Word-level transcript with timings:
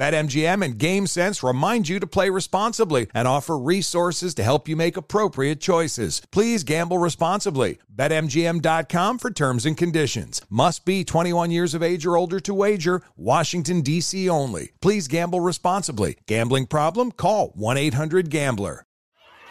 BetMGM 0.00 0.64
and 0.64 0.78
GameSense 0.78 1.46
remind 1.46 1.86
you 1.86 2.00
to 2.00 2.06
play 2.06 2.30
responsibly 2.30 3.08
and 3.12 3.28
offer 3.28 3.58
resources 3.58 4.32
to 4.36 4.42
help 4.42 4.66
you 4.66 4.74
make 4.74 4.96
appropriate 4.96 5.60
choices. 5.60 6.22
Please 6.32 6.64
gamble 6.64 6.96
responsibly. 6.96 7.76
BetMGM.com 7.94 9.18
for 9.18 9.30
terms 9.30 9.66
and 9.66 9.76
conditions. 9.76 10.40
Must 10.48 10.86
be 10.86 11.04
21 11.04 11.50
years 11.50 11.74
of 11.74 11.82
age 11.82 12.06
or 12.06 12.16
older 12.16 12.40
to 12.40 12.54
wager. 12.54 13.02
Washington, 13.14 13.82
D.C. 13.82 14.26
only. 14.30 14.70
Please 14.80 15.06
gamble 15.06 15.40
responsibly. 15.40 16.16
Gambling 16.26 16.64
problem? 16.64 17.12
Call 17.12 17.48
1 17.48 17.76
800 17.76 18.30
Gambler. 18.30 18.86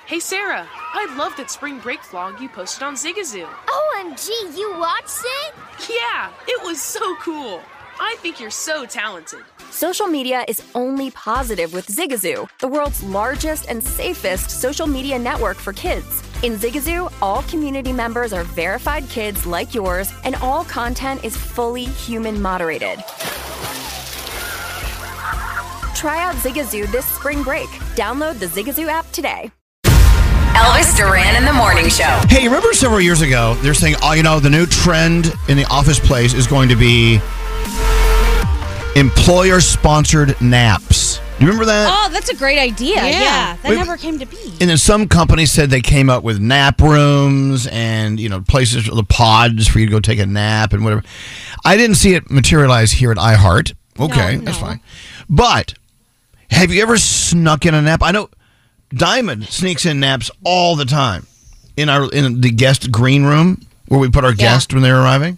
Hey 0.08 0.20
Sarah, 0.20 0.68
I 0.74 1.16
love 1.16 1.38
that 1.38 1.52
spring 1.52 1.78
break 1.78 2.00
vlog 2.00 2.42
you 2.42 2.50
posted 2.50 2.82
on 2.82 2.96
Zigazoo. 2.96 3.46
OMG, 3.46 4.58
you 4.58 4.74
watched 4.80 5.22
it? 5.24 5.54
Yeah, 5.88 6.32
it 6.48 6.64
was 6.64 6.82
so 6.82 7.16
cool. 7.18 7.62
I 8.00 8.16
think 8.18 8.40
you're 8.40 8.50
so 8.50 8.88
talented. 8.88 9.44
Social 9.72 10.08
media 10.08 10.44
is 10.48 10.64
only 10.74 11.12
positive 11.12 11.74
with 11.74 11.88
Zigazoo, 11.88 12.50
the 12.60 12.68
world's 12.68 13.04
largest 13.04 13.70
and 13.70 13.84
safest 13.84 14.50
social 14.50 14.88
media 14.88 15.18
network 15.18 15.58
for 15.58 15.74
kids. 15.74 16.24
In 16.42 16.54
Zigazoo, 16.54 17.12
all 17.22 17.44
community 17.44 17.94
members 17.94 18.34
are 18.34 18.44
verified 18.44 19.08
kids 19.10 19.46
like 19.46 19.76
yours, 19.76 20.12
and 20.24 20.36
all 20.38 20.64
content 20.66 21.24
is 21.24 21.38
fully 21.38 21.86
human 21.86 22.42
moderated. 22.42 23.00
Try 25.96 26.24
out 26.24 26.36
Zigazoo 26.36 26.92
this 26.92 27.06
spring 27.06 27.44
break. 27.44 27.70
Download 27.96 28.40
the 28.40 28.48
Zigazoo 28.48 28.88
app 28.88 29.10
today. 29.12 29.52
Elvis 30.56 30.98
Duran 30.98 31.36
in 31.36 31.46
the 31.46 31.54
Morning 31.54 31.90
Show. 31.90 32.20
Hey, 32.28 32.48
remember 32.48 32.74
several 32.74 33.00
years 33.00 33.22
ago, 33.22 33.54
they're 33.62 33.74
saying, 33.74 33.96
oh, 34.02 34.14
you 34.14 34.24
know, 34.24 34.40
the 34.40 34.50
new 34.50 34.66
trend 34.66 35.32
in 35.48 35.56
the 35.56 35.66
office 35.66 36.00
place 36.00 36.34
is 36.34 36.48
going 36.48 36.70
to 36.70 36.76
be 36.76 37.22
employer 38.96 39.62
sponsored 39.62 40.40
naps. 40.42 41.20
You 41.40 41.46
remember 41.48 41.66
that? 41.66 41.90
Oh, 41.90 42.12
that's 42.12 42.30
a 42.30 42.36
great 42.36 42.60
idea. 42.60 42.96
Yeah. 42.96 43.06
Yeah, 43.06 43.56
that 43.56 43.70
Wait, 43.70 43.76
never 43.78 43.96
came 43.96 44.20
to 44.20 44.26
be. 44.26 44.58
And 44.60 44.70
then 44.70 44.78
some 44.78 45.08
companies 45.08 45.54
said 45.54 45.70
they 45.70 45.80
came 45.80 46.10
up 46.10 46.22
with 46.22 46.40
nap 46.40 46.82
rooms 46.82 47.66
and, 47.68 48.20
you 48.20 48.28
know, 48.28 48.42
places, 48.42 48.86
the 48.86 49.04
pods 49.04 49.68
for 49.68 49.80
you 49.80 49.86
to 49.86 49.92
go 49.92 50.02
take 50.02 50.20
a 50.20 50.26
nap 50.26 50.74
and 50.74 50.84
whatever. 50.84 51.02
I 51.64 51.78
didn't 51.78 51.96
see 51.96 52.14
it 52.14 52.30
materialize 52.30 52.92
here 52.92 53.12
at 53.12 53.18
iHeart. 53.18 53.74
Okay, 53.98 54.38
No, 54.38 54.44
that's 54.44 54.58
fine. 54.58 54.82
But 55.30 55.76
have 56.52 56.72
you 56.72 56.82
ever 56.82 56.98
snuck 56.98 57.66
in 57.66 57.74
a 57.74 57.82
nap? 57.82 58.02
I 58.04 58.12
know 58.12 58.30
Diamond 58.90 59.46
sneaks 59.46 59.86
in 59.86 60.00
naps 60.02 60.30
all 60.44 60.76
the 60.76 60.86
time 60.86 61.26
in 61.78 61.88
our 61.88 62.12
in 62.12 62.42
the 62.42 62.50
guest 62.50 62.92
green 62.92 63.24
room 63.24 63.66
where 63.88 64.00
we 64.00 64.10
put 64.10 64.26
our 64.26 64.34
guests 64.34 64.74
when 64.74 64.84
they're 64.84 65.00
arriving. 65.00 65.38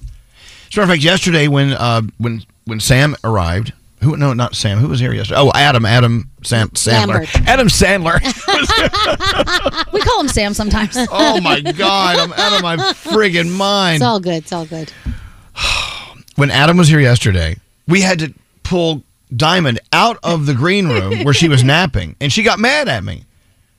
As 0.68 0.78
a 0.78 0.80
matter 0.80 0.82
of 0.84 0.90
fact, 0.90 1.04
yesterday 1.04 1.48
when 1.48 1.74
uh, 1.74 2.02
when 2.18 2.44
when 2.66 2.80
Sam 2.80 3.16
arrived, 3.24 3.74
who 4.02 4.18
no 4.18 4.34
not 4.34 4.56
Sam, 4.56 4.80
who 4.80 4.88
was 4.88 5.00
here 5.00 5.14
yesterday? 5.14 5.40
Oh, 5.40 5.52
Adam, 5.54 5.86
Adam 5.86 6.30
Sam 6.44 6.70
Sandler, 6.70 7.08
Lambert. 7.08 7.48
Adam 7.48 7.68
Sandler. 7.68 8.20
We 9.94 10.02
call 10.02 10.22
him 10.22 10.28
Sam 10.28 10.54
sometimes. 10.54 10.96
oh 11.12 11.40
my 11.42 11.62
God, 11.62 12.18
I'm 12.18 12.34
out 12.34 12.54
of 12.54 12.62
my 12.62 12.78
friggin' 12.78 13.52
mind. 13.52 13.98
It's 13.98 14.04
all 14.04 14.20
good. 14.20 14.36
It's 14.36 14.54
all 14.54 14.66
good. 14.66 14.92
when 16.36 16.50
Adam 16.50 16.78
was 16.78 16.88
here 16.88 17.00
yesterday, 17.00 17.58
we 17.88 18.02
had 18.02 18.20
to 18.20 18.34
pull 18.64 19.04
Diamond 19.36 19.80
out 19.94 20.18
of 20.24 20.46
the 20.46 20.54
green 20.54 20.88
room 20.88 21.24
where 21.24 21.34
she 21.34 21.48
was 21.50 21.64
napping, 21.66 22.16
and 22.20 22.32
she 22.32 22.44
got 22.44 22.60
mad 22.60 22.88
at 22.88 23.04
me. 23.04 23.26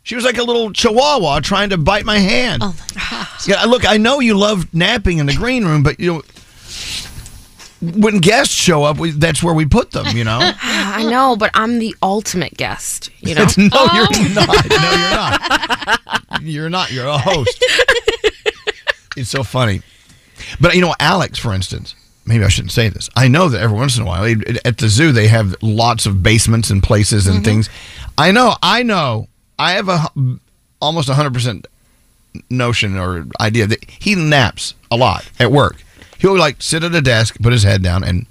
She 0.04 0.14
was 0.16 0.24
like 0.24 0.38
a 0.38 0.42
little 0.42 0.72
chihuahua 0.72 1.40
trying 1.40 1.70
to 1.70 1.78
bite 1.78 2.04
my 2.04 2.18
hand. 2.18 2.62
Oh 2.64 2.74
my 2.78 3.00
gosh. 3.00 3.48
Yeah, 3.48 3.62
look, 3.64 3.88
I 3.88 3.96
know 3.98 4.20
you 4.20 4.36
love 4.36 4.72
napping 4.74 5.18
in 5.18 5.26
the 5.26 5.34
green 5.34 5.64
room, 5.64 5.82
but 5.82 6.00
you 6.00 6.12
know, 6.12 6.22
when 7.82 8.18
guests 8.18 8.54
show 8.54 8.84
up, 8.84 8.98
we, 8.98 9.10
that's 9.10 9.42
where 9.42 9.54
we 9.54 9.66
put 9.66 9.90
them. 9.90 10.16
You 10.16 10.24
know, 10.24 10.38
ah, 10.40 10.96
I 10.96 11.04
know, 11.04 11.36
but 11.36 11.50
I'm 11.54 11.78
the 11.78 11.94
ultimate 12.02 12.56
guest. 12.56 13.10
You 13.20 13.34
know, 13.34 13.42
It's- 13.42 13.58
no, 13.58 13.68
oh. 13.72 13.90
you're 13.94 14.34
not. 14.34 14.68
No, 14.68 14.90
you're 14.90 15.10
not. 15.10 16.42
You're 16.42 16.70
not. 16.70 16.92
You're 16.92 17.06
a 17.06 17.18
host. 17.18 17.64
it's 19.16 19.30
so 19.30 19.42
funny, 19.42 19.82
but 20.60 20.74
you 20.74 20.80
know, 20.80 20.94
Alex, 21.00 21.38
for 21.38 21.52
instance. 21.52 21.94
Maybe 22.24 22.44
I 22.44 22.48
shouldn't 22.48 22.70
say 22.70 22.88
this. 22.88 23.10
I 23.16 23.26
know 23.26 23.48
that 23.48 23.60
every 23.60 23.76
once 23.76 23.96
in 23.96 24.04
a 24.04 24.06
while 24.06 24.22
at 24.64 24.78
the 24.78 24.88
zoo 24.88 25.10
they 25.10 25.26
have 25.26 25.56
lots 25.60 26.06
of 26.06 26.22
basements 26.22 26.70
and 26.70 26.80
places 26.80 27.26
and 27.26 27.38
mm-hmm. 27.38 27.44
things. 27.44 27.70
I 28.16 28.30
know. 28.30 28.54
I 28.62 28.84
know. 28.84 29.26
I 29.58 29.72
have 29.72 29.88
a 29.88 30.06
almost 30.80 31.08
100% 31.08 31.66
notion 32.48 32.96
or 32.96 33.26
idea 33.40 33.66
that 33.66 33.84
he 33.90 34.14
naps 34.14 34.74
a 34.90 34.96
lot 34.96 35.28
at 35.40 35.50
work. 35.50 35.82
He'll 36.22 36.38
like 36.38 36.62
sit 36.62 36.84
at 36.84 36.94
a 36.94 37.00
desk, 37.02 37.36
put 37.42 37.52
his 37.52 37.64
head 37.64 37.82
down, 37.82 38.04
and 38.04 38.26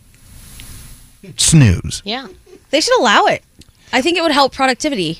snooze. 1.37 2.01
Yeah. 2.05 2.27
They 2.69 2.79
should 2.81 2.97
allow 2.99 3.25
it. 3.25 3.43
I 3.93 4.01
think 4.01 4.17
it 4.17 4.21
would 4.21 4.31
help 4.31 4.53
productivity 4.53 5.19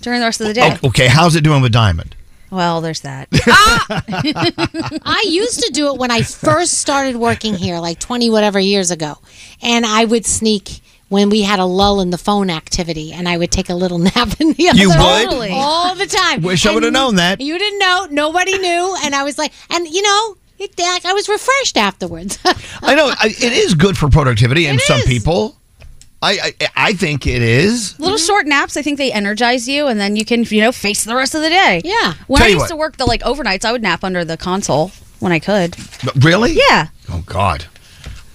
during 0.00 0.20
the 0.20 0.26
rest 0.26 0.40
of 0.40 0.46
the 0.46 0.54
day. 0.54 0.78
Okay, 0.84 1.08
how's 1.08 1.34
it 1.34 1.42
doing 1.42 1.60
with 1.60 1.72
Diamond? 1.72 2.14
Well, 2.50 2.80
there's 2.80 3.00
that. 3.00 3.28
Ah! 3.48 3.84
I 5.04 5.24
used 5.28 5.60
to 5.64 5.72
do 5.72 5.92
it 5.92 5.98
when 5.98 6.12
I 6.12 6.22
first 6.22 6.78
started 6.78 7.16
working 7.16 7.54
here, 7.54 7.78
like 7.80 7.98
20 7.98 8.30
whatever 8.30 8.60
years 8.60 8.92
ago. 8.92 9.18
And 9.60 9.84
I 9.84 10.04
would 10.04 10.24
sneak 10.24 10.80
when 11.08 11.30
we 11.30 11.42
had 11.42 11.58
a 11.58 11.64
lull 11.64 12.00
in 12.00 12.10
the 12.10 12.18
phone 12.18 12.48
activity, 12.50 13.12
and 13.12 13.28
I 13.28 13.36
would 13.36 13.50
take 13.50 13.68
a 13.70 13.74
little 13.74 13.98
nap 14.10 14.40
in 14.40 14.52
the 14.52 14.68
other 14.68 14.78
You 14.78 14.88
would? 14.88 15.50
All 15.50 15.96
the 15.96 16.06
time. 16.06 16.42
Wish 16.42 16.64
I 16.64 16.72
would've 16.72 16.92
known 16.92 17.16
that. 17.16 17.40
You 17.40 17.58
didn't 17.58 17.80
know. 17.80 18.06
Nobody 18.10 18.56
knew. 18.56 18.96
And 19.02 19.16
I 19.16 19.24
was 19.24 19.36
like, 19.36 19.52
and 19.70 19.88
you 19.88 20.02
know, 20.02 20.36
it, 20.58 20.74
I 20.78 21.12
was 21.12 21.28
refreshed 21.28 21.76
afterwards. 21.76 22.38
I 22.82 22.94
know 22.94 23.08
I, 23.08 23.28
it 23.28 23.52
is 23.52 23.74
good 23.74 23.96
for 23.98 24.08
productivity, 24.08 24.66
and 24.66 24.78
It 24.78 24.82
some 24.84 25.00
is. 25.00 25.06
people, 25.06 25.56
I, 26.22 26.54
I 26.60 26.68
I 26.76 26.92
think 26.94 27.26
it 27.26 27.42
is. 27.42 27.98
Little 27.98 28.16
mm-hmm. 28.16 28.26
short 28.26 28.46
naps, 28.46 28.76
I 28.76 28.82
think 28.82 28.98
they 28.98 29.12
energize 29.12 29.68
you, 29.68 29.86
and 29.86 30.00
then 30.00 30.16
you 30.16 30.24
can, 30.24 30.44
you 30.44 30.60
know, 30.60 30.72
face 30.72 31.04
the 31.04 31.14
rest 31.14 31.34
of 31.34 31.42
the 31.42 31.50
day. 31.50 31.82
Yeah. 31.84 32.14
When 32.26 32.38
Tell 32.38 32.46
I 32.46 32.48
you 32.50 32.54
used 32.54 32.64
what. 32.64 32.68
to 32.68 32.76
work 32.76 32.96
the 32.96 33.06
like 33.06 33.22
overnights, 33.22 33.64
I 33.64 33.72
would 33.72 33.82
nap 33.82 34.04
under 34.04 34.24
the 34.24 34.36
console 34.36 34.90
when 35.20 35.32
I 35.32 35.38
could. 35.38 35.76
Really? 36.24 36.52
Yeah. 36.52 36.88
Oh 37.10 37.22
God, 37.26 37.66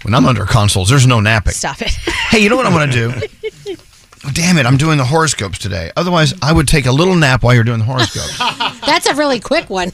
when 0.04 0.14
I'm 0.14 0.26
under 0.26 0.46
consoles, 0.46 0.90
there's 0.90 1.08
no 1.08 1.20
napping. 1.20 1.54
Stop 1.54 1.82
it. 1.82 1.92
Hey, 2.30 2.40
you 2.40 2.50
know 2.50 2.56
what 2.56 2.66
I'm 2.68 2.74
going 2.74 2.90
to 2.92 2.96
do? 2.96 3.28
Damn 4.34 4.58
it, 4.58 4.66
I'm 4.66 4.76
doing 4.78 4.98
the 4.98 5.06
horoscopes 5.06 5.58
today. 5.60 5.92
Otherwise, 5.96 6.34
I 6.42 6.52
would 6.52 6.68
take 6.68 6.86
a 6.86 6.92
little 6.92 7.16
nap 7.16 7.42
while 7.42 7.54
you're 7.56 7.64
doing 7.64 7.80
the 7.80 7.86
horoscopes. 7.86 8.38
That's 8.86 9.06
a 9.08 9.16
really 9.16 9.40
quick 9.40 9.70
one. 9.70 9.92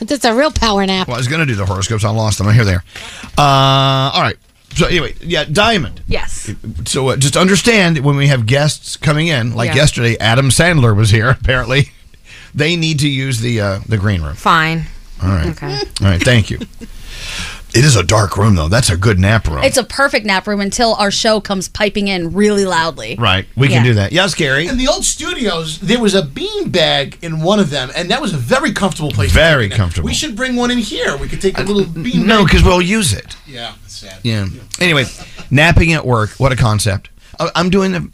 That's 0.00 0.24
a 0.26 0.34
real 0.34 0.50
power 0.52 0.84
nap. 0.84 1.08
well, 1.08 1.14
I 1.14 1.18
was 1.18 1.26
going 1.28 1.40
to 1.40 1.46
do 1.46 1.54
the 1.54 1.64
horoscopes. 1.64 2.04
I 2.04 2.10
lost 2.10 2.36
them. 2.38 2.52
Here 2.52 2.64
they 2.64 2.74
are. 2.74 2.84
Uh, 3.38 4.10
all 4.12 4.20
right. 4.22 4.36
So, 4.74 4.86
anyway, 4.86 5.14
yeah, 5.20 5.44
Diamond. 5.44 6.02
Yes. 6.06 6.50
So 6.86 7.08
uh, 7.08 7.16
just 7.16 7.36
understand 7.36 7.96
that 7.96 8.02
when 8.02 8.16
we 8.16 8.26
have 8.28 8.44
guests 8.46 8.96
coming 8.96 9.28
in, 9.28 9.54
like 9.54 9.68
Yeah. 9.70 9.76
yesterday, 9.76 10.16
Adam 10.18 10.50
Sandler 10.50 10.94
was 10.96 11.10
here, 11.10 11.28
apparently. 11.40 11.90
They 12.54 12.76
need 12.76 12.98
to 13.00 13.08
use 13.08 13.40
the 13.40 13.60
uh, 13.60 13.80
the 13.88 13.96
green 13.96 14.20
room. 14.22 14.34
Fine. 14.34 14.84
All 15.22 15.28
right. 15.30 15.48
Okay. 15.48 15.78
All 16.02 16.06
right. 16.06 16.22
Thank 16.22 16.50
you. 16.50 16.58
It 17.74 17.84
is 17.84 17.96
a 17.96 18.02
dark 18.02 18.36
room, 18.36 18.54
though. 18.54 18.68
That's 18.68 18.90
a 18.90 18.96
good 18.96 19.18
nap 19.18 19.46
room. 19.48 19.62
It's 19.64 19.76
a 19.76 19.84
perfect 19.84 20.26
nap 20.26 20.46
room 20.46 20.60
until 20.60 20.94
our 20.94 21.10
show 21.10 21.40
comes 21.40 21.68
piping 21.68 22.08
in 22.08 22.32
really 22.32 22.64
loudly. 22.64 23.16
right. 23.18 23.46
We 23.56 23.68
can 23.68 23.82
do 23.84 23.94
that. 23.94 24.12
Yes, 24.12 24.34
Gary. 24.34 24.66
In 24.66 24.76
the 24.78 24.88
old 24.88 25.04
studios, 25.04 25.78
there 25.80 26.00
was 26.00 26.14
a 26.14 26.22
bean 26.22 26.70
bag 26.70 27.18
in 27.22 27.40
one 27.42 27.58
of 27.60 27.70
them, 27.70 27.90
and 27.96 28.10
that 28.10 28.20
was 28.20 28.34
a 28.34 28.36
very 28.38 28.72
comfortable 28.72 29.10
place. 29.10 29.32
Very 29.32 29.68
take 29.68 29.76
comfortable. 29.78 30.06
We 30.06 30.14
should 30.14 30.36
bring 30.36 30.56
one 30.56 30.70
in 30.70 30.78
here. 30.78 31.16
We 31.16 31.28
could 31.28 31.40
take 31.40 31.58
a 31.58 31.62
little 31.62 31.84
bean. 31.86 32.26
No, 32.26 32.38
bag. 32.38 32.46
because 32.46 32.62
we'll 32.62 32.82
use 32.82 33.12
it. 33.12 33.36
Yeah, 33.46 33.72
sad. 33.86 34.18
Yeah. 34.22 34.46
Anyway, 34.80 35.04
napping 35.50 35.92
at 35.92 36.04
work. 36.06 36.30
What 36.38 36.52
a 36.52 36.56
concept. 36.56 37.08
Uh, 37.38 37.50
I'm 37.54 37.70
doing 37.70 37.92
the 37.92 38.10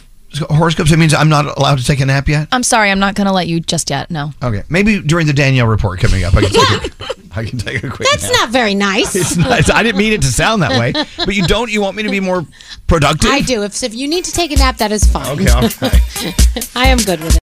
horoscopes. 0.51 0.93
It 0.93 0.99
means 0.99 1.15
I'm 1.15 1.29
not 1.29 1.47
allowed 1.59 1.79
to 1.79 1.85
take 1.85 2.01
a 2.01 2.07
nap 2.07 2.29
yet. 2.29 2.49
I'm 2.53 2.63
sorry, 2.63 2.91
I'm 2.91 2.99
not 3.01 3.15
going 3.15 3.27
to 3.27 3.33
let 3.33 3.49
you 3.49 3.61
just 3.61 3.91
yet. 3.91 4.11
No. 4.11 4.33
Okay. 4.43 4.63
Maybe 4.69 5.01
during 5.01 5.27
the 5.27 5.33
Danielle 5.33 5.67
report 5.67 6.01
coming 6.01 6.23
up, 6.25 6.35
I 6.35 6.43
can 6.43 6.51
take 6.51 7.01
a, 7.01 7.15
I 7.39 7.45
can 7.45 7.59
take 7.59 7.85
a 7.85 7.89
quick 7.89 8.09
That's 8.11 8.25
nap. 8.25 8.33
not 8.33 8.49
very 8.51 8.75
nice. 8.75 9.15
It's 9.15 9.37
not, 9.37 9.71
I 9.73 9.83
didn't 9.83 9.99
mean 9.99 10.13
it 10.13 10.23
to 10.23 10.29
sound 10.29 10.63
that 10.63 10.79
way, 10.79 10.93
but 11.17 11.35
you 11.35 11.47
don't. 11.47 11.71
You 11.71 11.81
want 11.81 11.97
me 11.97 12.03
to 12.03 12.11
be 12.11 12.21
more 12.21 12.45
productive? 12.89 13.31
I 13.31 13.41
do. 13.41 13.63
If, 13.63 13.83
if 13.83 13.95
you 13.95 14.09
need 14.09 14.25
to 14.25 14.33
take 14.33 14.51
a 14.51 14.57
nap, 14.57 14.79
that 14.79 14.91
is 14.91 15.05
fine. 15.05 15.39
Okay. 15.41 15.51
All 15.51 15.61
right. 15.63 16.71
I 16.77 16.89
am 16.89 16.99
good 16.99 17.21
with 17.21 17.29
it. 17.29 17.37